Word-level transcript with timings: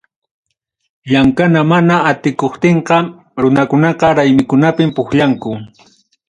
Llamkana 1.11 1.61
mana 1.71 1.95
atikuptinqa, 2.11 2.97
runakunaqa 3.41 4.07
raymikunapim 4.17 4.89
pukllanku. 4.95 5.51